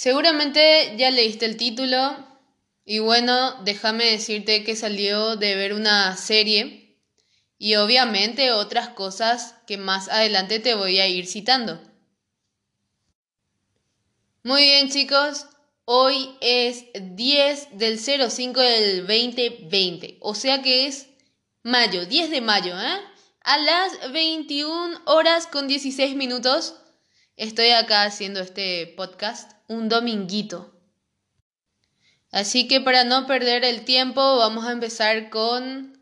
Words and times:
Seguramente 0.00 0.94
ya 0.96 1.10
leíste 1.10 1.44
el 1.44 1.58
título 1.58 2.26
y 2.86 3.00
bueno, 3.00 3.62
déjame 3.64 4.06
decirte 4.06 4.64
que 4.64 4.74
salió 4.74 5.36
de 5.36 5.54
ver 5.56 5.74
una 5.74 6.16
serie 6.16 6.96
y 7.58 7.74
obviamente 7.74 8.50
otras 8.50 8.88
cosas 8.88 9.56
que 9.66 9.76
más 9.76 10.08
adelante 10.08 10.58
te 10.58 10.72
voy 10.72 11.00
a 11.00 11.06
ir 11.06 11.26
citando. 11.26 11.82
Muy 14.42 14.62
bien 14.62 14.88
chicos, 14.88 15.44
hoy 15.84 16.34
es 16.40 16.86
10 16.98 17.76
del 17.76 17.98
05 18.00 18.58
del 18.58 19.06
2020, 19.06 20.16
o 20.22 20.34
sea 20.34 20.62
que 20.62 20.86
es 20.86 21.08
mayo, 21.62 22.06
10 22.06 22.30
de 22.30 22.40
mayo, 22.40 22.72
¿eh? 22.80 23.00
A 23.42 23.58
las 23.58 24.12
21 24.12 25.02
horas 25.04 25.46
con 25.46 25.68
16 25.68 26.16
minutos 26.16 26.76
estoy 27.36 27.68
acá 27.72 28.04
haciendo 28.04 28.40
este 28.40 28.86
podcast, 28.96 29.59
un 29.70 29.88
dominguito. 29.88 30.74
Así 32.32 32.66
que 32.66 32.80
para 32.80 33.04
no 33.04 33.26
perder 33.26 33.64
el 33.64 33.84
tiempo, 33.84 34.36
vamos 34.36 34.66
a 34.66 34.72
empezar 34.72 35.30
con 35.30 35.96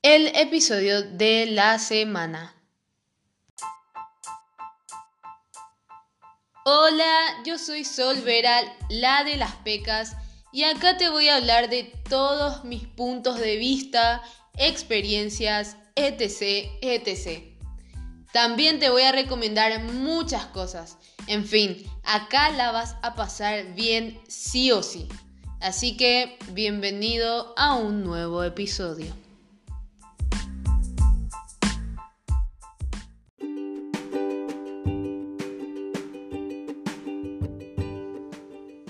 el 0.00 0.28
episodio 0.28 1.02
de 1.02 1.44
la 1.44 1.78
semana. 1.78 2.54
Hola, 6.64 7.42
yo 7.44 7.58
soy 7.58 7.84
Sol 7.84 8.22
Vera, 8.22 8.62
la 8.88 9.24
de 9.24 9.36
las 9.36 9.56
pecas, 9.56 10.16
y 10.50 10.64
acá 10.64 10.96
te 10.96 11.10
voy 11.10 11.28
a 11.28 11.36
hablar 11.36 11.68
de 11.68 11.92
todos 12.08 12.64
mis 12.64 12.86
puntos 12.86 13.38
de 13.38 13.56
vista, 13.56 14.22
experiencias, 14.56 15.76
etc, 15.96 16.70
etc. 16.80 17.53
También 18.34 18.80
te 18.80 18.90
voy 18.90 19.02
a 19.02 19.12
recomendar 19.12 19.80
muchas 19.80 20.46
cosas. 20.46 20.98
En 21.28 21.44
fin, 21.44 21.84
acá 22.02 22.50
la 22.50 22.72
vas 22.72 22.96
a 23.00 23.14
pasar 23.14 23.76
bien 23.76 24.20
sí 24.26 24.72
o 24.72 24.82
sí. 24.82 25.06
Así 25.60 25.96
que 25.96 26.36
bienvenido 26.50 27.54
a 27.56 27.76
un 27.76 28.02
nuevo 28.02 28.42
episodio. 28.42 29.14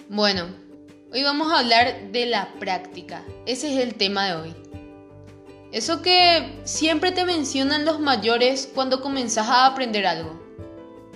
Bueno, 0.09 0.47
hoy 1.13 1.23
vamos 1.23 1.53
a 1.53 1.59
hablar 1.59 2.13
de 2.13 2.25
la 2.25 2.51
práctica. 2.55 3.23
Ese 3.45 3.75
es 3.75 3.87
el 3.87 3.97
tema 3.97 4.25
de 4.25 4.37
hoy. 4.37 4.74
Eso 5.75 6.03
que 6.03 6.61
siempre 6.63 7.11
te 7.11 7.25
mencionan 7.25 7.85
los 7.85 7.99
mayores 7.99 8.71
cuando 8.73 9.01
comenzás 9.01 9.49
a 9.49 9.67
aprender 9.67 10.07
algo. 10.07 10.41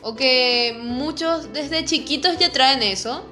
O 0.02 0.16
que 0.16 0.76
muchos 0.82 1.52
desde 1.52 1.84
chiquitos 1.84 2.38
ya 2.38 2.50
traen 2.50 2.82
eso. 2.82 3.24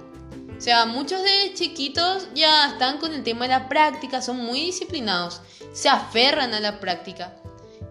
O 0.57 0.61
sea, 0.61 0.87
muchos 0.87 1.21
de 1.25 1.53
chiquitos 1.53 2.29
ya 2.37 2.69
están 2.69 2.99
con 2.99 3.13
el 3.13 3.25
tema 3.25 3.47
de 3.47 3.49
la 3.49 3.69
práctica, 3.69 4.23
son 4.23 4.37
muy 4.37 4.61
disciplinados, 4.67 5.41
se 5.73 5.89
aferran 5.89 6.55
a 6.55 6.61
la 6.61 6.79
práctica. 6.79 7.35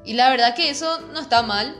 Y 0.05 0.13
la 0.13 0.29
verdad 0.29 0.55
que 0.55 0.69
eso 0.69 1.01
no 1.11 1.19
está 1.19 1.41
mal. 1.41 1.75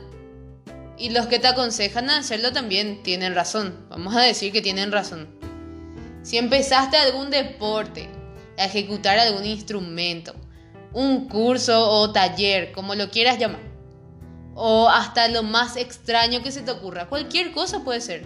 Y 0.98 1.08
los 1.08 1.26
que 1.26 1.38
te 1.38 1.48
aconsejan 1.48 2.10
hacerlo 2.10 2.52
también 2.52 3.02
tienen 3.02 3.34
razón. 3.34 3.86
Vamos 3.88 4.14
a 4.14 4.20
decir 4.20 4.52
que 4.52 4.60
tienen 4.60 4.92
razón. 4.92 5.26
Si 6.22 6.36
empezaste 6.36 6.98
algún 6.98 7.30
deporte, 7.30 8.10
a 8.58 8.66
ejecutar 8.66 9.18
algún 9.18 9.46
instrumento, 9.46 10.34
un 10.96 11.28
curso 11.28 11.90
o 11.90 12.10
taller, 12.10 12.72
como 12.72 12.94
lo 12.94 13.10
quieras 13.10 13.38
llamar. 13.38 13.60
O 14.54 14.88
hasta 14.88 15.28
lo 15.28 15.42
más 15.42 15.76
extraño 15.76 16.42
que 16.42 16.50
se 16.50 16.62
te 16.62 16.70
ocurra. 16.70 17.06
Cualquier 17.06 17.52
cosa 17.52 17.84
puede 17.84 18.00
ser. 18.00 18.24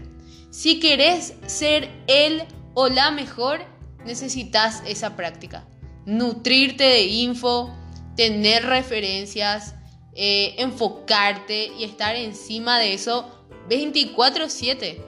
Si 0.52 0.78
querés 0.78 1.34
ser 1.46 1.90
el 2.06 2.44
o 2.74 2.86
la 2.86 3.10
mejor, 3.10 3.64
necesitas 4.04 4.84
esa 4.86 5.16
práctica. 5.16 5.66
Nutrirte 6.06 6.84
de 6.84 7.06
info, 7.06 7.74
tener 8.14 8.64
referencias, 8.64 9.74
eh, 10.14 10.54
enfocarte 10.58 11.72
y 11.76 11.82
estar 11.82 12.14
encima 12.14 12.78
de 12.78 12.94
eso 12.94 13.28
24/7. 13.68 15.02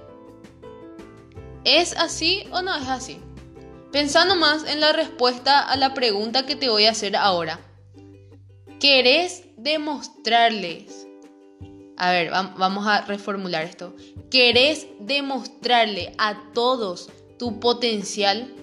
¿Es 1.63 1.97
así 1.97 2.43
o 2.51 2.61
no 2.61 2.75
es 2.75 2.89
así? 2.89 3.21
Pensando 3.93 4.37
más 4.37 4.65
en 4.65 4.81
la 4.81 4.93
respuesta 4.93 5.61
a 5.61 5.77
la 5.77 5.93
pregunta 5.93 6.47
que 6.47 6.57
te 6.57 6.71
voy 6.71 6.87
a 6.87 6.93
hacer 6.93 7.15
ahora. 7.15 7.61
¿Querés 8.81 9.45
demostrarles? 9.59 11.07
A 11.99 12.11
ver, 12.11 12.31
vamos 12.31 12.87
a 12.87 13.03
reformular 13.03 13.65
esto. 13.65 13.95
¿Querés 14.31 14.87
demostrarle 14.99 16.15
a 16.17 16.41
todos 16.55 17.11
tu 17.39 17.61
potencial? 17.61 18.55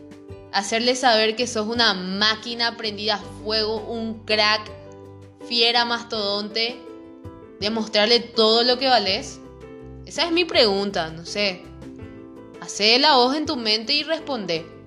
Hacerles 0.52 1.02
saber 1.02 1.36
que 1.36 1.46
sos 1.46 1.68
una 1.68 1.94
máquina 1.94 2.76
prendida 2.76 3.16
a 3.16 3.44
fuego, 3.44 3.86
un 3.86 4.26
crack, 4.26 4.72
fiera 5.48 5.86
mastodonte. 5.86 6.76
Demostrarle 7.60 8.20
todo 8.20 8.64
lo 8.64 8.80
que 8.80 8.88
vales. 8.88 9.40
Esa 10.08 10.26
es 10.26 10.32
mi 10.32 10.44
pregunta, 10.44 11.12
no 11.12 11.24
sé. 11.24 11.62
Hacé 12.62 12.98
la 12.98 13.14
voz 13.14 13.36
en 13.36 13.46
tu 13.46 13.58
mente 13.58 13.94
y 13.94 14.02
responde. 14.02 14.79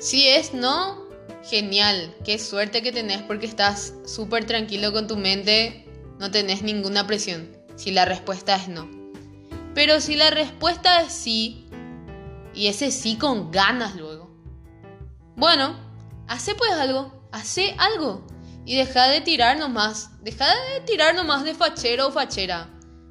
Si 0.00 0.28
es 0.28 0.54
no, 0.54 1.08
genial, 1.42 2.14
qué 2.24 2.38
suerte 2.38 2.82
que 2.82 2.92
tenés 2.92 3.20
porque 3.22 3.46
estás 3.46 3.94
súper 4.06 4.44
tranquilo 4.44 4.92
con 4.92 5.08
tu 5.08 5.16
mente, 5.16 5.88
no 6.20 6.30
tenés 6.30 6.62
ninguna 6.62 7.04
presión, 7.04 7.50
si 7.74 7.90
la 7.90 8.04
respuesta 8.04 8.54
es 8.54 8.68
no. 8.68 8.88
Pero 9.74 10.00
si 10.00 10.14
la 10.14 10.30
respuesta 10.30 11.00
es 11.00 11.12
sí, 11.12 11.66
y 12.54 12.68
ese 12.68 12.92
sí 12.92 13.16
con 13.16 13.50
ganas 13.50 13.96
luego, 13.96 14.30
bueno, 15.34 15.76
hace 16.28 16.54
pues 16.54 16.70
algo, 16.74 17.28
hace 17.32 17.74
algo. 17.76 18.24
Y 18.64 18.76
deja 18.76 19.08
de 19.08 19.20
tirar 19.20 19.58
nomás, 19.58 20.10
deja 20.22 20.46
de 20.46 20.80
tirar 20.86 21.16
nomás 21.16 21.42
de 21.42 21.56
fachero 21.56 22.06
o 22.06 22.12
fachera. 22.12 22.70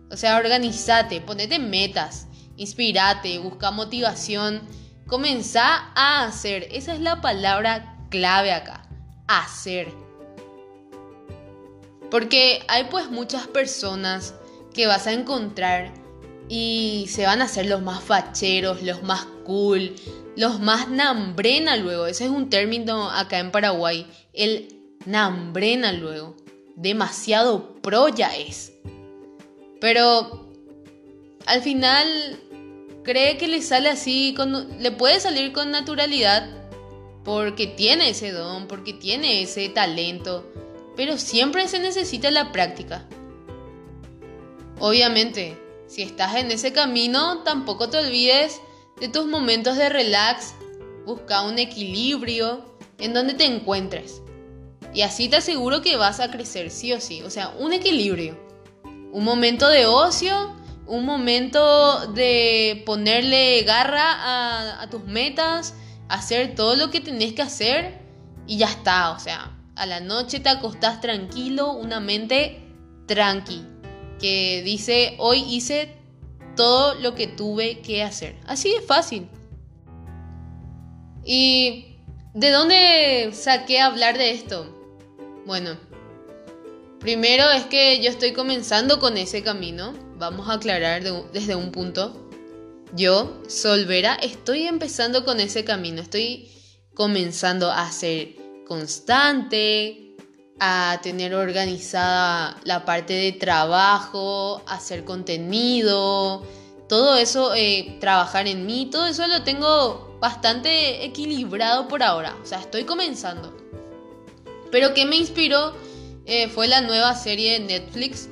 O 0.09 0.15
sea, 0.15 0.37
organizate, 0.37 1.19
ponete 1.19 1.59
metas, 1.59 2.27
inspirate, 2.55 3.39
busca 3.39 3.71
motivación 3.71 4.61
Comenzá 5.07 5.91
a 5.95 6.25
hacer. 6.25 6.67
Esa 6.71 6.93
es 6.93 6.99
la 6.99 7.21
palabra 7.21 7.97
clave 8.09 8.51
acá. 8.51 8.83
Hacer. 9.27 9.87
Porque 12.11 12.63
hay 12.67 12.85
pues 12.85 13.09
muchas 13.09 13.47
personas 13.47 14.35
que 14.73 14.85
vas 14.85 15.07
a 15.07 15.13
encontrar 15.13 15.93
y 16.49 17.05
se 17.09 17.25
van 17.25 17.41
a 17.41 17.45
hacer 17.45 17.65
los 17.65 17.81
más 17.81 18.03
facheros, 18.03 18.83
los 18.83 19.03
más 19.03 19.25
cool, 19.45 19.95
los 20.35 20.59
más 20.59 20.89
nambrena 20.89 21.77
luego. 21.77 22.05
Ese 22.07 22.25
es 22.25 22.29
un 22.29 22.49
término 22.49 23.09
acá 23.09 23.39
en 23.39 23.51
Paraguay. 23.51 24.05
El 24.33 24.77
nambrena 25.05 25.93
luego. 25.93 26.35
Demasiado 26.75 27.75
pro 27.81 28.09
ya 28.09 28.35
es. 28.35 28.73
Pero 29.79 30.47
al 31.45 31.61
final 31.61 32.39
cree 33.07 33.37
que 33.37 33.47
le 33.47 33.61
sale 33.61 33.89
así, 33.89 34.35
le 34.79 34.91
puede 34.91 35.19
salir 35.21 35.53
con 35.53 35.71
naturalidad 35.71 36.45
porque 37.23 37.65
tiene 37.65 38.09
ese 38.09 38.31
don, 38.31 38.67
porque 38.67 38.93
tiene 38.93 39.41
ese 39.41 39.69
talento, 39.69 40.45
pero 40.97 41.17
siempre 41.17 41.69
se 41.69 41.79
necesita 41.79 42.29
la 42.31 42.51
práctica. 42.51 43.07
Obviamente, 44.79 45.57
si 45.87 46.01
estás 46.01 46.35
en 46.35 46.51
ese 46.51 46.73
camino, 46.73 47.43
tampoco 47.43 47.89
te 47.89 47.97
olvides 47.97 48.59
de 48.99 49.07
tus 49.07 49.25
momentos 49.25 49.77
de 49.77 49.87
relax, 49.87 50.53
busca 51.05 51.43
un 51.43 51.59
equilibrio 51.59 52.75
en 52.99 53.13
donde 53.13 53.35
te 53.35 53.45
encuentres. 53.45 54.21
Y 54.93 55.03
así 55.03 55.29
te 55.29 55.37
aseguro 55.37 55.81
que 55.81 55.95
vas 55.95 56.19
a 56.19 56.29
crecer 56.29 56.71
sí 56.71 56.91
o 56.91 56.99
sí, 56.99 57.21
o 57.21 57.29
sea, 57.29 57.55
un 57.57 57.71
equilibrio. 57.71 58.37
Un 59.13 59.23
momento 59.23 59.69
de 59.69 59.85
ocio 59.85 60.56
un 60.87 61.05
momento 61.05 62.07
de 62.13 62.83
ponerle 62.85 63.63
garra 63.63 64.81
a, 64.81 64.89
tus 64.89 65.03
metas, 65.03 65.75
hacer 66.09 66.55
todo 66.55 66.75
lo 66.75 66.89
que 66.89 67.01
tenés 67.01 67.33
que 67.33 67.41
hacer 67.41 67.99
y 68.47 68.57
ya 68.57 68.67
está. 68.67 69.11
O 69.11 69.19
sea, 69.19 69.55
a 69.75 69.85
la 69.85 69.99
noche 69.99 70.39
te 70.39 70.49
acostás 70.49 71.01
tranquilo, 71.01 71.73
una 71.73 71.99
mente 71.99 72.61
tranqui, 73.05 73.63
que 74.19 74.61
dice, 74.63 75.15
hoy 75.19 75.43
hice 75.49 75.95
todo 76.55 76.95
lo 76.95 77.15
que 77.15 77.27
tuve 77.27 77.81
que 77.81 78.03
hacer. 78.03 78.35
Así 78.45 78.73
de 78.73 78.81
fácil. 78.81 79.29
¿Y 81.23 81.97
de 82.33 82.51
dónde 82.51 83.31
saqué 83.33 83.81
hablar 83.81 84.17
de 84.17 84.31
esto? 84.31 84.73
Bueno, 85.45 85.77
primero 86.99 87.51
es 87.51 87.65
que 87.65 88.01
yo 88.01 88.09
estoy 88.09 88.31
comenzando 88.31 88.99
con 88.99 89.17
ese 89.17 89.43
camino 89.43 90.06
vamos 90.17 90.49
a 90.49 90.53
aclarar 90.53 91.03
desde 91.31 91.55
un 91.55 91.71
punto. 91.71 92.29
Yo, 92.93 93.41
Solvera, 93.47 94.15
estoy 94.15 94.63
empezando 94.63 95.25
con 95.25 95.39
ese 95.39 95.63
camino, 95.63 96.01
estoy 96.01 96.49
comenzando 96.93 97.69
a 97.69 97.91
ser 97.91 98.35
constante, 98.65 100.15
a 100.59 100.99
tener 101.03 101.35
organizada 101.35 102.59
la 102.63 102.85
parte 102.85 103.13
de 103.13 103.33
trabajo, 103.33 104.63
hacer 104.67 105.03
contenido, 105.03 106.45
todo 106.87 107.17
eso, 107.17 107.53
eh, 107.53 107.97
trabajar 107.99 108.47
en 108.47 108.65
mí, 108.65 108.89
todo 108.91 109.07
eso 109.07 109.27
lo 109.27 109.43
tengo 109.43 110.17
bastante 110.19 111.05
equilibrado 111.05 111.87
por 111.87 112.01
ahora. 112.01 112.35
O 112.41 112.45
sea, 112.45 112.59
estoy 112.59 112.85
comenzando. 112.85 113.55
Pero 114.71 114.93
que 114.93 115.05
me 115.05 115.17
inspiró 115.17 115.73
eh, 116.25 116.47
fue 116.49 116.67
la 116.67 116.81
nueva 116.81 117.15
serie 117.15 117.53
de 117.53 117.59
Netflix 117.59 118.29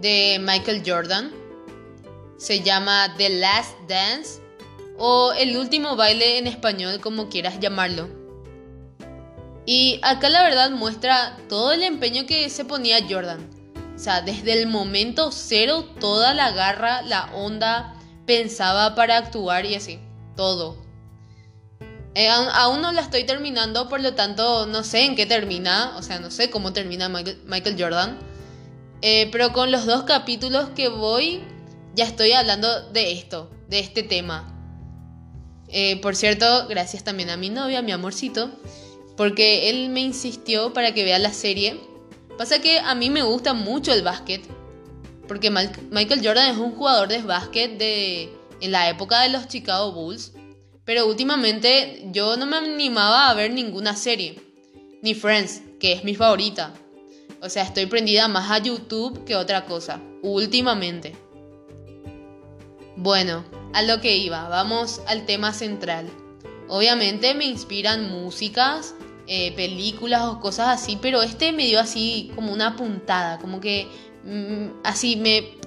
de 0.00 0.38
Michael 0.40 0.82
Jordan. 0.86 1.32
Se 2.36 2.62
llama 2.62 3.14
The 3.16 3.30
Last 3.30 3.76
Dance 3.88 4.40
o 4.98 5.32
El 5.32 5.56
último 5.56 5.96
baile 5.96 6.38
en 6.38 6.46
español, 6.46 7.00
como 7.00 7.28
quieras 7.28 7.60
llamarlo. 7.60 8.08
Y 9.66 10.00
acá 10.02 10.28
la 10.28 10.42
verdad 10.42 10.70
muestra 10.70 11.36
todo 11.48 11.72
el 11.72 11.82
empeño 11.82 12.26
que 12.26 12.48
se 12.48 12.64
ponía 12.64 13.06
Jordan. 13.08 13.50
O 13.94 13.98
sea, 13.98 14.22
desde 14.22 14.52
el 14.52 14.66
momento 14.66 15.30
cero, 15.32 15.84
toda 16.00 16.32
la 16.32 16.52
garra, 16.52 17.02
la 17.02 17.26
onda, 17.34 17.94
pensaba 18.26 18.94
para 18.94 19.18
actuar 19.18 19.66
y 19.66 19.74
así. 19.74 19.98
Todo. 20.36 20.76
Eh, 22.14 22.28
aún, 22.28 22.80
no 22.80 22.92
la 22.92 23.02
estoy 23.02 23.24
terminando, 23.24 23.88
por 23.88 24.00
lo 24.00 24.14
tanto 24.14 24.66
no 24.66 24.84
sé 24.84 25.04
en 25.04 25.16
qué 25.16 25.26
termina. 25.26 25.96
O 25.96 26.02
sea, 26.02 26.18
no 26.18 26.30
sé 26.30 26.48
cómo 26.48 26.72
termina 26.72 27.08
Michael, 27.08 27.76
Jordan. 27.78 28.18
Eh, 29.00 29.28
pero 29.30 29.52
con 29.52 29.70
los 29.70 29.86
dos 29.86 30.04
capítulos 30.04 30.70
que 30.70 30.88
voy, 30.88 31.40
ya 31.94 32.04
estoy 32.04 32.32
hablando 32.32 32.90
de 32.90 33.12
esto, 33.12 33.50
de 33.68 33.78
este 33.78 34.02
tema. 34.02 34.54
Eh, 35.68 36.00
por 36.00 36.16
cierto, 36.16 36.66
gracias 36.68 37.04
también 37.04 37.30
a 37.30 37.36
mi 37.36 37.50
novia, 37.50 37.82
mi 37.82 37.92
amorcito, 37.92 38.50
porque 39.16 39.70
él 39.70 39.90
me 39.90 40.00
insistió 40.00 40.72
para 40.72 40.94
que 40.94 41.04
vea 41.04 41.18
la 41.18 41.32
serie. 41.32 41.80
Pasa 42.36 42.60
que 42.60 42.78
a 42.78 42.94
mí 42.94 43.10
me 43.10 43.22
gusta 43.22 43.52
mucho 43.52 43.92
el 43.92 44.02
básquet, 44.02 44.42
porque 45.26 45.50
Michael 45.50 46.24
Jordan 46.24 46.50
es 46.50 46.56
un 46.56 46.74
jugador 46.74 47.08
de 47.08 47.22
básquet 47.22 47.78
de, 47.78 48.32
en 48.60 48.72
la 48.72 48.88
época 48.88 49.22
de 49.22 49.28
los 49.28 49.48
Chicago 49.48 49.92
Bulls, 49.92 50.32
pero 50.84 51.06
últimamente 51.06 52.08
yo 52.12 52.36
no 52.36 52.46
me 52.46 52.56
animaba 52.56 53.28
a 53.28 53.34
ver 53.34 53.52
ninguna 53.52 53.94
serie, 53.94 54.40
ni 55.02 55.14
Friends, 55.14 55.62
que 55.78 55.92
es 55.92 56.04
mi 56.04 56.14
favorita. 56.14 56.72
O 57.40 57.48
sea, 57.48 57.62
estoy 57.62 57.86
prendida 57.86 58.26
más 58.28 58.50
a 58.50 58.58
YouTube 58.58 59.24
que 59.24 59.36
otra 59.36 59.64
cosa, 59.64 60.00
últimamente. 60.22 61.14
Bueno, 62.96 63.44
a 63.72 63.82
lo 63.82 64.00
que 64.00 64.16
iba, 64.16 64.48
vamos 64.48 65.00
al 65.06 65.24
tema 65.24 65.52
central. 65.52 66.10
Obviamente 66.68 67.34
me 67.34 67.44
inspiran 67.44 68.10
músicas, 68.10 68.94
eh, 69.28 69.52
películas 69.54 70.22
o 70.24 70.40
cosas 70.40 70.68
así, 70.68 70.98
pero 71.00 71.22
este 71.22 71.52
me 71.52 71.66
dio 71.66 71.78
así 71.78 72.32
como 72.34 72.52
una 72.52 72.76
puntada, 72.76 73.38
como 73.38 73.60
que 73.60 73.86
mm, 74.24 74.80
así 74.82 75.16
me, 75.16 75.58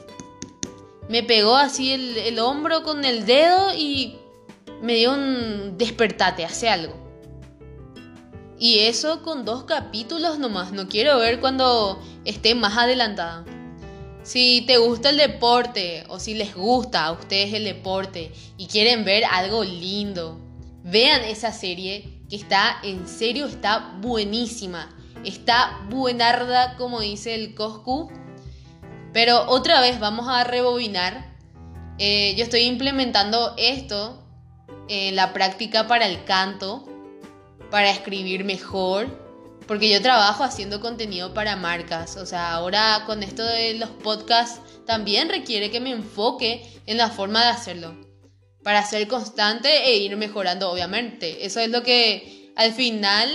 me 1.08 1.24
pegó 1.24 1.56
así 1.56 1.94
el, 1.94 2.18
el 2.18 2.40
hombro 2.40 2.84
con 2.84 3.06
el 3.06 3.26
dedo 3.26 3.74
y 3.74 4.18
me 4.82 4.96
dio 4.96 5.14
un 5.14 5.78
despertate, 5.78 6.44
hace 6.44 6.70
algo. 6.70 7.01
Y 8.62 8.78
eso 8.82 9.24
con 9.24 9.44
dos 9.44 9.64
capítulos 9.64 10.38
nomás, 10.38 10.72
no 10.72 10.88
quiero 10.88 11.18
ver 11.18 11.40
cuando 11.40 12.00
esté 12.26 12.54
más 12.54 12.78
adelantada. 12.78 13.44
Si 14.22 14.62
te 14.68 14.78
gusta 14.78 15.10
el 15.10 15.18
deporte 15.18 16.04
o 16.10 16.20
si 16.20 16.36
les 16.36 16.54
gusta 16.54 17.06
a 17.06 17.12
ustedes 17.12 17.56
el 17.56 17.64
deporte 17.64 18.32
y 18.58 18.68
quieren 18.68 19.04
ver 19.04 19.24
algo 19.26 19.64
lindo, 19.64 20.40
vean 20.84 21.24
esa 21.24 21.52
serie 21.52 22.20
que 22.30 22.36
está, 22.36 22.78
en 22.84 23.08
serio, 23.08 23.48
está 23.48 23.98
buenísima. 24.00 24.96
Está 25.26 25.80
buenarda, 25.90 26.76
como 26.78 27.00
dice 27.02 27.34
el 27.34 27.56
Coscu. 27.56 28.12
Pero 29.12 29.50
otra 29.50 29.82
vez 29.82 30.00
vamos 30.00 30.28
a 30.30 30.44
rebobinar. 30.44 31.36
Eh, 31.98 32.36
yo 32.38 32.44
estoy 32.44 32.62
implementando 32.62 33.56
esto 33.58 34.24
en 34.88 35.16
la 35.16 35.34
práctica 35.34 35.88
para 35.88 36.06
el 36.06 36.26
canto, 36.26 36.91
para 37.72 37.90
escribir 37.90 38.44
mejor 38.44 39.08
porque 39.72 39.90
yo 39.90 40.02
trabajo 40.02 40.44
haciendo 40.44 40.82
contenido 40.82 41.34
para 41.34 41.56
marcas. 41.56 42.18
O 42.18 42.26
sea, 42.26 42.52
ahora 42.52 43.04
con 43.06 43.24
esto 43.24 43.42
de 43.42 43.76
los 43.76 43.90
podcasts 43.90 44.60
también 44.86 45.30
requiere 45.30 45.72
que 45.72 45.80
me 45.80 45.92
enfoque 45.92 46.70
en 46.86 46.98
la 46.98 47.10
forma 47.10 47.42
de 47.42 47.52
hacerlo. 47.52 47.96
Para 48.64 48.86
ser 48.86 49.08
constante 49.08 49.86
e 49.86 49.98
ir 49.98 50.18
mejorando, 50.18 50.70
obviamente. 50.70 51.46
Eso 51.46 51.62
es 51.62 51.70
lo 51.70 51.84
que 51.84 52.52
al 52.58 52.74
final 52.74 53.30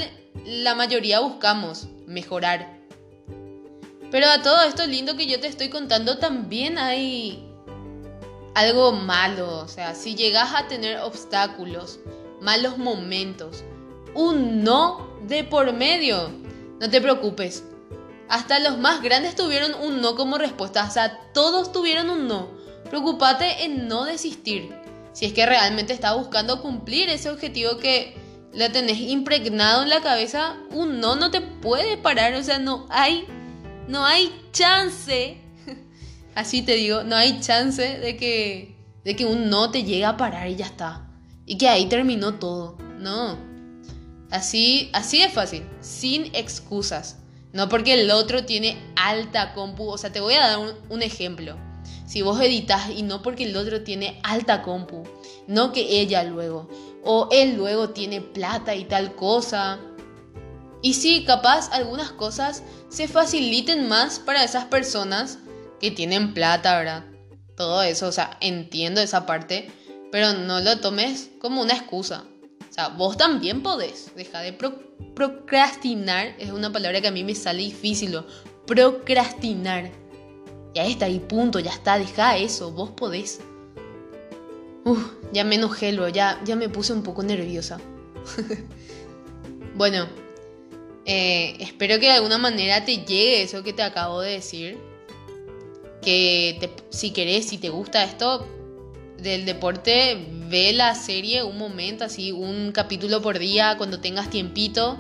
la 0.44 0.74
mayoría 0.74 1.20
buscamos, 1.20 1.88
mejorar. 2.06 2.80
Pero 4.10 4.28
a 4.28 4.42
todo 4.42 4.62
esto 4.64 4.86
lindo 4.86 5.16
que 5.16 5.26
yo 5.26 5.40
te 5.40 5.48
estoy 5.48 5.70
contando 5.70 6.18
también 6.18 6.76
hay 6.76 7.48
algo 8.54 8.92
malo. 8.92 9.60
O 9.60 9.68
sea, 9.68 9.94
si 9.94 10.14
llegas 10.14 10.54
a 10.54 10.68
tener 10.68 10.98
obstáculos, 10.98 11.98
malos 12.42 12.76
momentos, 12.76 13.64
un 14.16 14.64
no 14.64 15.06
de 15.28 15.44
por 15.44 15.72
medio. 15.72 16.30
No 16.80 16.90
te 16.90 17.00
preocupes. 17.00 17.64
Hasta 18.28 18.58
los 18.58 18.78
más 18.78 19.02
grandes 19.02 19.36
tuvieron 19.36 19.74
un 19.74 20.00
no 20.00 20.16
como 20.16 20.38
respuesta. 20.38 20.84
O 20.84 20.90
sea, 20.90 21.30
todos 21.32 21.70
tuvieron 21.72 22.10
un 22.10 22.26
no. 22.26 22.48
Preocúpate 22.88 23.64
en 23.64 23.88
no 23.88 24.04
desistir. 24.04 24.74
Si 25.12 25.26
es 25.26 25.32
que 25.32 25.46
realmente 25.46 25.92
estás 25.92 26.16
buscando 26.16 26.60
cumplir 26.60 27.08
ese 27.08 27.30
objetivo 27.30 27.78
que 27.78 28.16
la 28.52 28.72
tenés 28.72 28.98
impregnado 28.98 29.82
en 29.82 29.90
la 29.90 30.00
cabeza, 30.00 30.56
un 30.70 31.00
no 31.00 31.14
no 31.16 31.30
te 31.30 31.40
puede 31.40 31.96
parar. 31.96 32.34
O 32.34 32.42
sea, 32.42 32.58
no 32.58 32.86
hay, 32.88 33.26
no 33.86 34.04
hay 34.04 34.32
chance. 34.52 35.40
Así 36.34 36.62
te 36.62 36.74
digo, 36.74 37.04
no 37.04 37.16
hay 37.16 37.40
chance 37.40 37.98
de 37.98 38.16
que, 38.16 38.76
de 39.04 39.14
que 39.14 39.26
un 39.26 39.50
no 39.50 39.70
te 39.70 39.84
llegue 39.84 40.04
a 40.04 40.16
parar 40.16 40.48
y 40.48 40.56
ya 40.56 40.66
está. 40.66 41.10
Y 41.44 41.58
que 41.58 41.68
ahí 41.68 41.86
terminó 41.86 42.34
todo. 42.34 42.76
No. 42.98 43.55
Así, 44.30 44.90
así 44.92 45.20
de 45.20 45.28
fácil, 45.28 45.64
sin 45.80 46.34
excusas. 46.34 47.18
No 47.52 47.68
porque 47.68 47.94
el 47.94 48.10
otro 48.10 48.44
tiene 48.44 48.76
alta 48.96 49.54
compu. 49.54 49.88
O 49.88 49.98
sea, 49.98 50.12
te 50.12 50.20
voy 50.20 50.34
a 50.34 50.48
dar 50.48 50.58
un, 50.88 51.02
ejemplo. 51.02 51.56
Si 52.06 52.22
vos 52.22 52.40
editas 52.40 52.90
y 52.90 53.02
no 53.02 53.22
porque 53.22 53.44
el 53.44 53.56
otro 53.56 53.82
tiene 53.82 54.20
alta 54.22 54.62
compu, 54.62 55.04
no 55.46 55.72
que 55.72 56.00
ella 56.00 56.22
luego, 56.22 56.68
o 57.02 57.28
él 57.32 57.56
luego 57.56 57.90
tiene 57.90 58.20
plata 58.20 58.74
y 58.74 58.84
tal 58.84 59.14
cosa. 59.14 59.78
Y 60.82 60.94
sí, 60.94 61.24
capaz 61.24 61.70
algunas 61.72 62.12
cosas 62.12 62.62
se 62.90 63.08
faciliten 63.08 63.88
más 63.88 64.18
para 64.18 64.44
esas 64.44 64.66
personas 64.66 65.38
que 65.80 65.90
tienen 65.90 66.34
plata, 66.34 66.78
¿verdad? 66.78 67.04
Todo 67.56 67.82
eso, 67.82 68.08
o 68.08 68.12
sea, 68.12 68.36
entiendo 68.40 69.00
esa 69.00 69.26
parte, 69.26 69.70
pero 70.12 70.34
no 70.34 70.60
lo 70.60 70.78
tomes 70.78 71.30
como 71.40 71.62
una 71.62 71.74
excusa 71.74 72.24
sea, 72.76 72.88
vos 72.88 73.16
también 73.16 73.62
podés. 73.62 74.12
Deja 74.14 74.40
de 74.40 74.52
procrastinar. 75.14 76.34
Es 76.38 76.50
una 76.50 76.72
palabra 76.72 77.00
que 77.00 77.08
a 77.08 77.12
mí 77.12 77.24
me 77.24 77.34
sale 77.34 77.62
difícil. 77.62 78.18
Procrastinar. 78.66 79.90
Ya 80.74 80.84
está, 80.84 81.08
y 81.08 81.20
punto, 81.20 81.58
ya 81.58 81.70
está, 81.70 81.98
deja 81.98 82.36
eso, 82.36 82.70
vos 82.70 82.90
podés. 82.90 83.40
Uf, 84.84 85.14
ya 85.32 85.42
me 85.42 85.54
enojé 85.54 85.92
luego, 85.92 86.12
ya, 86.12 86.38
ya 86.44 86.54
me 86.54 86.68
puse 86.68 86.92
un 86.92 87.02
poco 87.02 87.22
nerviosa. 87.22 87.80
bueno, 89.74 90.06
eh, 91.06 91.56
espero 91.60 91.98
que 91.98 92.06
de 92.06 92.12
alguna 92.12 92.36
manera 92.36 92.84
te 92.84 92.98
llegue 92.98 93.42
eso 93.42 93.62
que 93.62 93.72
te 93.72 93.82
acabo 93.82 94.20
de 94.20 94.32
decir. 94.32 94.78
Que 96.02 96.70
si 96.90 97.10
querés, 97.12 97.48
si 97.48 97.56
te 97.56 97.70
gusta 97.70 98.04
esto, 98.04 98.46
del 99.18 99.44
deporte, 99.44 100.28
ve 100.48 100.72
la 100.72 100.94
serie 100.94 101.42
un 101.42 101.58
momento, 101.58 102.04
así, 102.04 102.32
un 102.32 102.72
capítulo 102.72 103.22
por 103.22 103.38
día, 103.38 103.76
cuando 103.76 104.00
tengas 104.00 104.30
tiempito. 104.30 104.98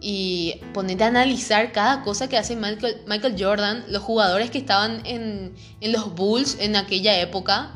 Y 0.00 0.56
ponete 0.74 1.04
a 1.04 1.08
analizar 1.08 1.70
cada 1.72 2.02
cosa 2.02 2.28
que 2.28 2.36
hace 2.36 2.56
Michael, 2.56 3.36
Jordan, 3.38 3.84
los 3.88 4.02
jugadores 4.02 4.50
que 4.50 4.58
estaban 4.58 5.06
en, 5.06 5.54
en 5.80 5.92
los 5.92 6.14
Bulls 6.14 6.56
en 6.58 6.76
aquella 6.76 7.20
época. 7.20 7.72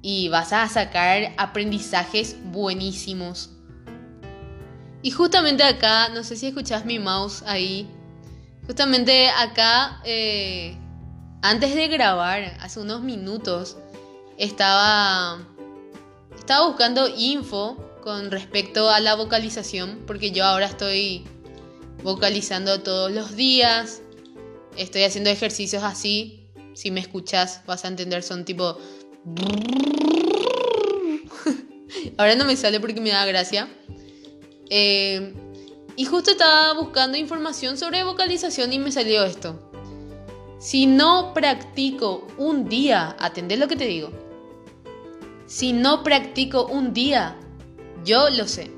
Y 0.00 0.28
vas 0.28 0.52
a 0.52 0.68
sacar 0.68 1.34
aprendizajes 1.36 2.36
buenísimos. 2.44 3.50
Y 5.02 5.10
justamente 5.10 5.62
acá, 5.62 6.08
no 6.10 6.24
sé 6.24 6.36
si 6.36 6.46
escuchás 6.48 6.84
mi 6.84 6.98
mouse 6.98 7.42
ahí. 7.46 7.88
Justamente 8.66 9.28
acá, 9.30 10.00
eh, 10.04 10.76
antes 11.42 11.74
de 11.74 11.88
grabar, 11.88 12.56
hace 12.60 12.80
unos 12.80 13.02
minutos, 13.02 13.76
estaba, 14.38 15.46
estaba 16.38 16.68
buscando 16.68 17.08
info 17.08 17.76
con 18.02 18.30
respecto 18.30 18.88
a 18.88 19.00
la 19.00 19.16
vocalización, 19.16 20.04
porque 20.06 20.30
yo 20.30 20.44
ahora 20.44 20.66
estoy 20.66 21.24
vocalizando 22.02 22.80
todos 22.80 23.12
los 23.12 23.36
días, 23.36 24.00
estoy 24.76 25.02
haciendo 25.02 25.30
ejercicios 25.30 25.82
así, 25.82 26.46
si 26.74 26.90
me 26.90 27.00
escuchas 27.00 27.62
vas 27.66 27.84
a 27.84 27.88
entender, 27.88 28.22
son 28.22 28.44
tipo... 28.44 28.78
ahora 32.16 32.36
no 32.36 32.44
me 32.44 32.56
sale 32.56 32.80
porque 32.80 33.00
me 33.00 33.10
da 33.10 33.26
gracia. 33.26 33.68
Eh, 34.70 35.34
y 35.96 36.04
justo 36.04 36.30
estaba 36.30 36.72
buscando 36.74 37.18
información 37.18 37.76
sobre 37.76 38.04
vocalización 38.04 38.72
y 38.72 38.78
me 38.78 38.92
salió 38.92 39.24
esto. 39.24 39.58
Si 40.60 40.86
no 40.86 41.34
practico 41.34 42.26
un 42.36 42.68
día, 42.68 43.16
atender 43.18 43.58
lo 43.58 43.66
que 43.66 43.76
te 43.76 43.86
digo, 43.86 44.10
Si 45.48 45.72
no 45.72 46.02
practico 46.02 46.66
un 46.66 46.92
día, 46.92 47.34
yo 48.04 48.28
lo 48.28 48.46
sé. 48.46 48.70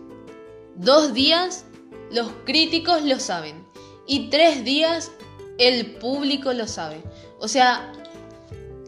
Dos 0.77 1.12
días, 1.12 1.65
los 2.12 2.31
críticos 2.47 3.03
lo 3.03 3.19
saben. 3.19 3.67
Y 4.07 4.31
tres 4.31 4.65
días, 4.65 5.11
el 5.59 5.97
público 5.97 6.53
lo 6.53 6.69
sabe. 6.69 7.03
O 7.41 7.49
sea, 7.49 7.93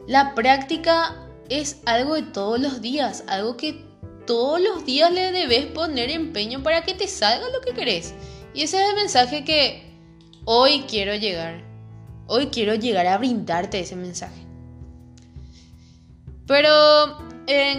la 0.07 0.33
práctica 0.37 1.29
es 1.49 1.81
algo 1.85 2.15
de 2.15 2.23
todos 2.23 2.61
los 2.61 2.81
días, 2.81 3.25
algo 3.27 3.57
que 3.57 3.85
todos 4.29 4.61
los 4.61 4.85
días 4.87 5.12
le 5.12 5.33
debes 5.33 5.67
poner 5.67 6.09
empeño 6.11 6.62
para 6.62 6.83
que 6.83 6.95
te 6.95 7.09
salga 7.09 7.51
lo 7.51 7.61
que 7.62 7.75
querés. 7.75 8.15
Y 8.55 8.62
ese 8.62 8.81
es 8.81 8.91
el 8.91 8.95
mensaje 8.95 9.43
que 9.43 9.93
hoy 10.45 10.83
quiero 10.83 11.17
llegar. 11.17 11.65
Hoy 12.29 12.47
quiero 12.47 12.77
llegar 12.77 13.09
a 13.09 13.19
brindarte 13.19 13.81
ese 13.81 13.97
mensaje. 13.97 14.47
Pero 16.47 17.32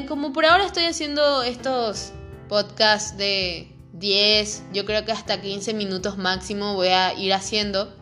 como 0.07 0.33
por 0.33 0.45
ahora 0.45 0.65
estoy 0.65 0.85
haciendo 0.85 1.43
estos 1.43 2.11
podcasts 2.49 3.17
de 3.17 3.73
10, 3.93 4.63
yo 4.73 4.85
creo 4.85 5.05
que 5.05 5.11
hasta 5.11 5.41
15 5.41 5.73
minutos 5.73 6.17
máximo 6.17 6.73
voy 6.73 6.89
a 6.89 7.13
ir 7.13 7.33
haciendo. 7.33 7.93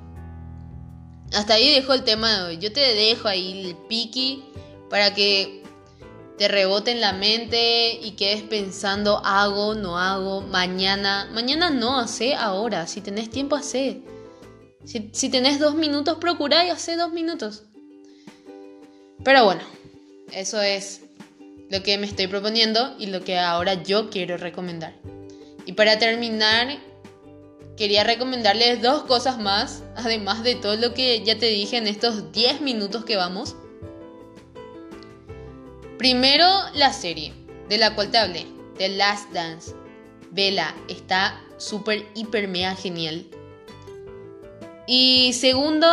Hasta 1.33 1.53
ahí 1.53 1.73
dejo 1.73 1.93
el 1.93 2.03
tema. 2.03 2.51
Yo 2.53 2.73
te 2.73 2.81
dejo 2.81 3.27
ahí 3.27 3.65
el 3.65 3.75
piqui 3.87 4.43
para 4.89 5.13
que 5.13 5.63
te 6.37 6.47
rebote 6.47 6.91
en 6.91 7.01
la 7.01 7.13
mente 7.13 7.93
y 8.01 8.11
quedes 8.11 8.41
pensando, 8.41 9.21
hago, 9.23 9.75
no 9.75 9.97
hago, 9.97 10.41
mañana. 10.41 11.29
Mañana 11.31 11.69
no, 11.69 11.99
hace 11.99 12.35
ahora. 12.35 12.87
Si 12.87 13.01
tenés 13.01 13.29
tiempo, 13.29 13.55
hace. 13.55 14.01
Si, 14.83 15.09
si 15.13 15.29
tenés 15.29 15.59
dos 15.59 15.75
minutos, 15.75 16.17
procura 16.17 16.65
y 16.65 16.69
hace 16.69 16.95
dos 16.95 17.13
minutos. 17.13 17.63
Pero 19.23 19.45
bueno, 19.45 19.61
eso 20.31 20.59
es 20.61 21.01
lo 21.71 21.81
que 21.83 21.97
me 21.97 22.05
estoy 22.05 22.27
proponiendo 22.27 22.95
y 22.99 23.07
lo 23.07 23.21
que 23.21 23.39
ahora 23.39 23.81
yo 23.81 24.09
quiero 24.09 24.37
recomendar. 24.37 24.93
Y 25.65 25.73
para 25.73 25.97
terminar, 25.97 26.77
quería 27.77 28.03
recomendarles 28.03 28.81
dos 28.81 29.03
cosas 29.03 29.39
más, 29.39 29.81
además 29.95 30.43
de 30.43 30.55
todo 30.55 30.75
lo 30.75 30.93
que 30.93 31.23
ya 31.23 31.39
te 31.39 31.45
dije 31.45 31.77
en 31.77 31.87
estos 31.87 32.33
10 32.33 32.59
minutos 32.59 33.05
que 33.05 33.15
vamos. 33.15 33.55
Primero, 35.97 36.45
la 36.73 36.91
serie 36.91 37.33
de 37.69 37.77
la 37.77 37.95
cual 37.95 38.11
te 38.11 38.17
hablé, 38.17 38.45
The 38.77 38.89
Last 38.89 39.31
Dance. 39.31 39.73
Vela, 40.31 40.75
está 40.89 41.41
súper, 41.57 42.05
hiper, 42.15 42.49
mega 42.49 42.75
genial. 42.75 43.25
Y 44.87 45.31
segundo, 45.33 45.87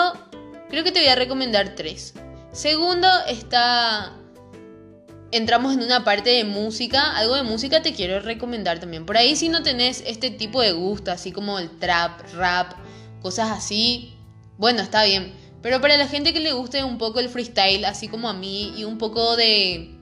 creo 0.71 0.83
que 0.83 0.91
te 0.91 1.01
voy 1.01 1.09
a 1.09 1.15
recomendar 1.15 1.77
tres. 1.77 2.15
Segundo, 2.53 3.09
está 3.29 4.18
entramos 5.31 5.75
en 5.75 5.83
una 5.83 6.05
parte 6.05 6.31
de 6.31 6.45
música, 6.45 7.17
algo 7.17 7.35
de 7.37 7.43
música 7.43 7.83
te 7.83 7.93
quiero 7.93 8.21
recomendar 8.21 8.81
también. 8.81 9.07
Por 9.07 9.17
ahí 9.17 9.37
si 9.37 9.49
no 9.49 9.63
tenés 9.63 10.03
este 10.07 10.31
tipo 10.31 10.63
de 10.63 10.73
gusto, 10.73 11.11
así 11.11 11.33
como 11.33 11.59
el 11.59 11.79
trap, 11.79 12.21
rap, 12.35 12.73
cosas 13.21 13.51
así, 13.51 14.15
bueno, 14.57 14.83
está 14.83 15.05
bien. 15.05 15.35
Pero 15.63 15.81
para 15.81 15.97
la 15.97 16.07
gente 16.07 16.33
que 16.33 16.41
le 16.41 16.53
guste 16.53 16.85
un 16.85 16.99
poco 16.99 17.21
el 17.21 17.29
freestyle, 17.29 17.85
así 17.85 18.09
como 18.09 18.29
a 18.29 18.33
mí, 18.33 18.73
y 18.77 18.85
un 18.85 18.99
poco 18.99 19.37
de 19.37 19.95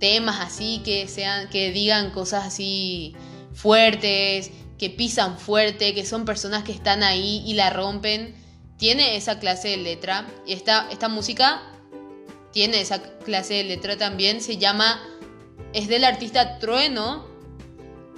temas 0.00 0.40
así, 0.40 0.80
que 0.84 1.08
sean, 1.08 1.48
que 1.50 1.70
digan 1.72 2.10
cosas 2.10 2.46
así 2.46 3.14
fuertes, 3.54 4.50
que 4.76 4.90
pisan 4.90 5.38
fuerte, 5.38 5.94
que 5.94 6.04
son 6.04 6.24
personas 6.24 6.62
que 6.62 6.72
están 6.72 7.02
ahí 7.02 7.42
y 7.46 7.54
la 7.54 7.70
rompen, 7.70 8.34
tiene 8.76 9.16
esa 9.16 9.38
clase 9.38 9.68
de 9.68 9.76
letra. 9.78 10.26
Y 10.46 10.52
esta, 10.52 10.88
esta 10.90 11.08
música 11.08 11.62
tiene 12.52 12.80
esa 12.80 13.02
clase 13.02 13.54
de 13.54 13.64
letra 13.64 13.96
también. 13.96 14.40
Se 14.40 14.56
llama, 14.56 15.02
es 15.72 15.88
del 15.88 16.04
artista 16.04 16.58
Trueno 16.58 17.26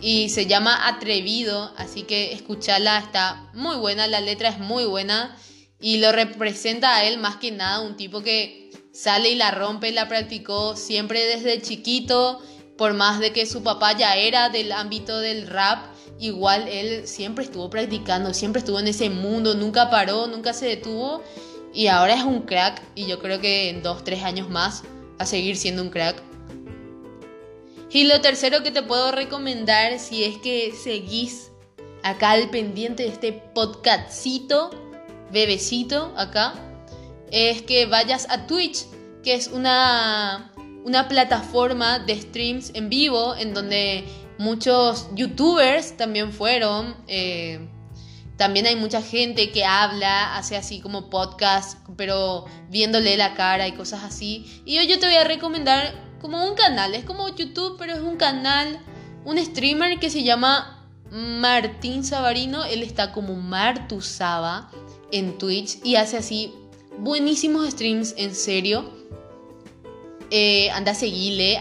y 0.01 0.31
se 0.31 0.47
llama 0.47 0.89
Atrevido, 0.89 1.73
así 1.77 2.03
que 2.03 2.33
escuchala, 2.33 2.99
está 2.99 3.51
muy 3.53 3.77
buena, 3.77 4.07
la 4.07 4.21
letra 4.21 4.49
es 4.49 4.59
muy 4.59 4.85
buena 4.85 5.37
y 5.81 5.99
lo 5.99 6.13
representa 6.13 6.97
a 6.97 7.05
él 7.05 7.19
más 7.19 7.37
que 7.37 7.51
nada, 7.51 7.81
un 7.81 7.97
tipo 7.97 8.23
que 8.23 8.71
sale 8.93 9.31
y 9.31 9.35
la 9.35 9.51
rompe, 9.51 9.93
la 9.93 10.09
practicó 10.09 10.77
siempre 10.77 11.25
desde 11.27 11.61
chiquito, 11.61 12.41
por 12.77 12.95
más 12.95 13.21
de 13.21 13.33
que 13.33 13.45
su 13.45 13.63
papá 13.63 13.97
ya 13.97 14.17
era 14.17 14.49
del 14.49 14.73
ámbito 14.73 15.19
del 15.21 15.47
rap, 15.47 15.85
igual 16.19 16.67
él 16.69 17.07
siempre 17.07 17.45
estuvo 17.45 17.69
practicando, 17.69 18.33
siempre 18.33 18.61
estuvo 18.61 18.81
en 18.81 18.89
ese 18.89 19.11
mundo, 19.11 19.55
nunca 19.55 19.91
paró, 19.91 20.27
nunca 20.27 20.53
se 20.53 20.67
detuvo 20.67 21.23
y 21.73 21.87
ahora 21.87 22.15
es 22.15 22.25
un 22.25 22.43
crack 22.43 22.83
y 22.95 23.07
yo 23.07 23.19
creo 23.21 23.41
que 23.41 23.71
en 23.71 23.83
dos, 23.83 24.05
tres 24.05 24.23
años 24.23 24.49
más 24.49 24.83
a 25.19 25.27
seguir 25.27 25.57
siendo 25.57 25.83
un 25.83 25.91
crack. 25.91 26.23
Y 27.91 28.05
lo 28.05 28.21
tercero 28.21 28.63
que 28.63 28.71
te 28.71 28.83
puedo 28.83 29.11
recomendar 29.13 29.99
si 29.99 30.25
es 30.25 30.39
que 30.39 30.73
seguís 30.73 31.51
acá 32.03 32.33
al 32.33 32.51
pendiente 32.51 33.03
de 33.03 33.09
este 33.11 33.33
podcastcito, 33.33 34.71
bebecito 35.33 36.13
acá, 36.17 36.55
es 37.31 37.63
que 37.63 37.87
vayas 37.87 38.29
a 38.31 38.47
Twitch, 38.47 38.87
que 39.23 39.35
es 39.35 39.49
una, 39.49 40.53
una 40.85 41.09
plataforma 41.09 41.99
de 41.99 42.21
streams 42.21 42.73
en 42.75 42.89
vivo 42.89 43.35
en 43.37 43.55
donde 43.55 44.05
muchos 44.39 45.09
youtubers 45.15 45.97
también 45.97 46.33
fueron. 46.33 46.97
Eh, 47.07 47.69
también 48.41 48.65
hay 48.65 48.75
mucha 48.75 49.03
gente 49.03 49.51
que 49.51 49.67
habla, 49.67 50.35
hace 50.35 50.57
así 50.57 50.81
como 50.81 51.11
podcast, 51.11 51.79
pero 51.99 52.47
viéndole 52.71 53.19
la 53.19 53.35
cara 53.35 53.69
y 53.69 53.73
cosas 53.73 54.03
así. 54.03 54.63
Y 54.65 54.79
hoy 54.79 54.87
yo 54.87 54.99
te 54.99 55.05
voy 55.05 55.17
a 55.17 55.25
recomendar 55.25 55.93
como 56.23 56.43
un 56.49 56.55
canal, 56.55 56.95
es 56.95 57.05
como 57.05 57.29
YouTube, 57.29 57.77
pero 57.79 57.93
es 57.93 58.01
un 58.01 58.17
canal, 58.17 58.81
un 59.27 59.37
streamer 59.37 59.99
que 59.99 60.09
se 60.09 60.23
llama 60.23 60.89
Martín 61.11 62.03
Sabarino. 62.03 62.65
Él 62.65 62.83
está 62.83 63.13
como 63.13 63.35
Martusaba 63.37 64.71
en 65.13 65.37
Twitch 65.37 65.77
y 65.85 65.97
hace 65.97 66.17
así 66.17 66.55
buenísimos 66.99 67.69
streams, 67.69 68.15
en 68.17 68.35
serio. 68.35 68.91
Eh, 70.31 70.71
anda 70.71 70.93
a 70.93 70.95
seguirle. 70.95 71.61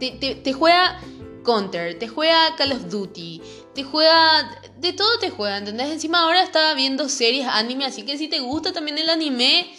te, 0.00 0.10
te 0.10 0.52
juega 0.52 1.00
Counter, 1.44 1.98
te 1.98 2.08
juega 2.08 2.54
Call 2.56 2.72
of 2.72 2.90
Duty, 2.90 3.40
te 3.74 3.84
juega. 3.84 4.60
De 4.78 4.92
todo 4.92 5.18
te 5.18 5.30
juega, 5.30 5.58
¿entendés? 5.58 5.90
Encima 5.90 6.20
ahora 6.20 6.42
estaba 6.42 6.74
viendo 6.74 7.08
series, 7.08 7.46
anime, 7.46 7.84
así 7.84 8.02
que 8.02 8.16
si 8.16 8.28
te 8.28 8.40
gusta 8.40 8.72
también 8.72 8.96
el 8.98 9.10
anime, 9.10 9.70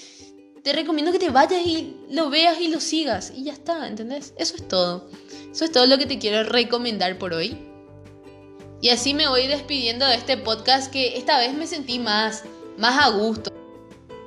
te 0.63 0.73
recomiendo 0.73 1.11
que 1.11 1.19
te 1.19 1.29
vayas 1.29 1.65
y 1.65 1.97
lo 2.09 2.29
veas 2.29 2.59
y 2.59 2.67
lo 2.67 2.79
sigas. 2.79 3.33
Y 3.35 3.45
ya 3.45 3.53
está, 3.53 3.87
¿entendés? 3.87 4.33
Eso 4.37 4.55
es 4.55 4.67
todo. 4.67 5.09
Eso 5.51 5.65
es 5.65 5.71
todo 5.71 5.87
lo 5.87 5.97
que 5.97 6.05
te 6.05 6.19
quiero 6.19 6.43
recomendar 6.43 7.17
por 7.17 7.33
hoy. 7.33 7.57
Y 8.81 8.89
así 8.89 9.13
me 9.13 9.27
voy 9.27 9.47
despidiendo 9.47 10.05
de 10.07 10.15
este 10.15 10.37
podcast 10.37 10.91
que 10.91 11.17
esta 11.17 11.37
vez 11.37 11.53
me 11.53 11.67
sentí 11.67 11.99
más, 11.99 12.43
más 12.77 13.03
a 13.03 13.09
gusto. 13.09 13.51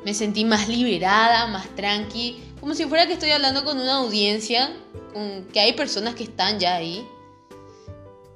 Me 0.04 0.14
sentí 0.14 0.44
más 0.44 0.68
liberada, 0.68 1.46
más 1.46 1.68
tranqui. 1.74 2.42
Como 2.60 2.74
si 2.74 2.84
fuera 2.84 3.06
que 3.06 3.14
estoy 3.14 3.30
hablando 3.30 3.64
con 3.64 3.80
una 3.80 3.96
audiencia, 3.96 4.76
con, 5.12 5.46
que 5.52 5.60
hay 5.60 5.72
personas 5.72 6.14
que 6.14 6.24
están 6.24 6.60
ya 6.60 6.76
ahí. 6.76 7.06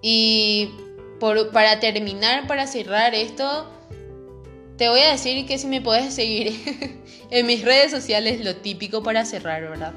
Y 0.02 0.70
para 1.18 1.80
terminar, 1.80 2.46
para 2.46 2.66
cerrar 2.66 3.14
esto, 3.14 3.70
te 4.76 4.88
voy 4.88 5.00
a 5.00 5.10
decir 5.10 5.46
que 5.46 5.58
si 5.58 5.66
me 5.66 5.80
puedes 5.80 6.14
seguir 6.14 7.02
en 7.30 7.46
mis 7.46 7.64
redes 7.64 7.90
sociales, 7.90 8.44
lo 8.44 8.56
típico 8.56 9.02
para 9.02 9.24
cerrar, 9.24 9.62
¿verdad? 9.62 9.92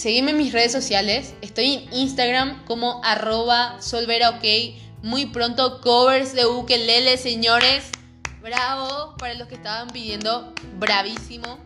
Seguime 0.00 0.30
en 0.30 0.38
mis 0.38 0.52
redes 0.52 0.72
sociales. 0.72 1.34
Estoy 1.42 1.74
en 1.74 1.92
Instagram 1.92 2.64
como 2.64 3.02
arroba 3.04 3.80
solveraok. 3.82 4.42
Muy 5.02 5.26
pronto 5.26 5.80
covers 5.80 6.34
de 6.34 6.46
ukelele, 6.46 7.18
señores. 7.18 7.84
Bravo 8.40 9.14
para 9.18 9.34
los 9.34 9.48
que 9.48 9.56
estaban 9.56 9.88
pidiendo. 9.88 10.54
Bravísimo. 10.78 11.58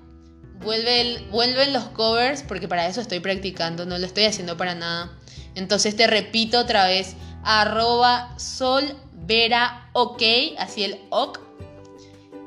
Vuelven, 0.64 1.30
vuelven 1.30 1.72
los 1.72 1.84
covers 1.90 2.42
porque 2.42 2.66
para 2.66 2.88
eso 2.88 3.00
estoy 3.00 3.20
practicando. 3.20 3.86
No 3.86 3.98
lo 3.98 4.06
estoy 4.06 4.24
haciendo 4.24 4.56
para 4.56 4.74
nada. 4.74 5.16
Entonces 5.54 5.94
te 5.94 6.06
repito 6.06 6.58
otra 6.58 6.86
vez, 6.86 7.14
arroba 7.44 8.38
solveraok, 8.38 10.22
así 10.58 10.84
el 10.84 11.00
ok. 11.10 11.40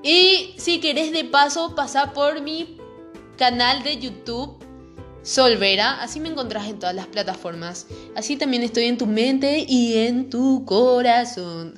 Y 0.04 0.54
si 0.58 0.80
querés 0.80 1.12
de 1.12 1.24
paso, 1.24 1.76
pasa 1.76 2.14
por 2.14 2.42
mi 2.42 2.78
canal 3.38 3.84
de 3.84 3.98
YouTube, 3.98 4.58
Solvera, 5.28 6.02
así 6.02 6.22
me 6.22 6.30
encontrás 6.30 6.70
en 6.70 6.80
todas 6.80 6.96
las 6.96 7.08
plataformas. 7.08 7.88
Así 8.16 8.38
también 8.38 8.64
estoy 8.64 8.86
en 8.86 8.98
tu 8.98 9.08
mente 9.08 9.66
y 9.68 9.98
en 9.98 10.30
tu 10.30 10.64
corazón. 10.64 11.76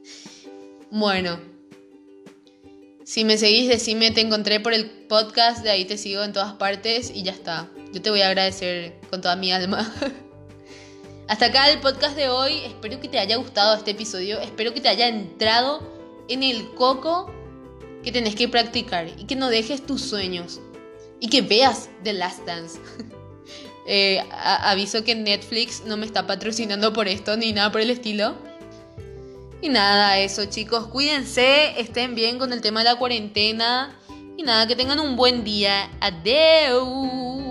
bueno, 0.90 1.40
si 3.06 3.24
me 3.24 3.38
seguís, 3.38 3.68
decime, 3.70 4.10
te 4.10 4.20
encontré 4.20 4.60
por 4.60 4.74
el 4.74 4.90
podcast, 4.90 5.62
de 5.62 5.70
ahí 5.70 5.86
te 5.86 5.96
sigo 5.96 6.22
en 6.22 6.34
todas 6.34 6.52
partes 6.52 7.10
y 7.14 7.22
ya 7.22 7.32
está. 7.32 7.70
Yo 7.94 8.02
te 8.02 8.10
voy 8.10 8.20
a 8.20 8.28
agradecer 8.28 9.00
con 9.08 9.22
toda 9.22 9.34
mi 9.34 9.50
alma. 9.50 9.90
Hasta 11.28 11.46
acá 11.46 11.70
el 11.70 11.78
podcast 11.80 12.16
de 12.16 12.30
hoy. 12.30 12.60
Espero 12.64 13.00
que 13.00 13.08
te 13.08 13.18
haya 13.18 13.36
gustado 13.36 13.76
este 13.76 13.90
episodio. 13.90 14.40
Espero 14.40 14.72
que 14.72 14.80
te 14.80 14.88
haya 14.88 15.08
entrado 15.08 15.82
en 16.26 16.42
el 16.42 16.74
coco 16.74 17.30
que 18.02 18.10
tenés 18.10 18.34
que 18.34 18.48
practicar 18.48 19.08
y 19.18 19.26
que 19.26 19.36
no 19.36 19.50
dejes 19.50 19.84
tus 19.84 20.00
sueños 20.00 20.58
y 21.20 21.28
que 21.28 21.42
veas 21.42 21.90
The 22.02 22.14
Last 22.14 22.44
Dance. 22.44 22.80
Eh, 23.90 24.22
aviso 24.30 25.02
que 25.02 25.14
Netflix 25.14 25.82
no 25.86 25.96
me 25.96 26.04
está 26.04 26.26
patrocinando 26.26 26.92
por 26.92 27.08
esto 27.08 27.38
ni 27.38 27.54
nada 27.54 27.72
por 27.72 27.80
el 27.80 27.88
estilo. 27.88 28.34
Y 29.62 29.70
nada, 29.70 30.18
eso 30.18 30.44
chicos, 30.44 30.88
cuídense, 30.88 31.80
estén 31.80 32.14
bien 32.14 32.38
con 32.38 32.52
el 32.52 32.60
tema 32.60 32.80
de 32.80 32.84
la 32.84 32.98
cuarentena 32.98 33.98
y 34.36 34.42
nada, 34.42 34.66
que 34.68 34.76
tengan 34.76 35.00
un 35.00 35.16
buen 35.16 35.42
día. 35.42 35.90
Adiós. 36.02 37.47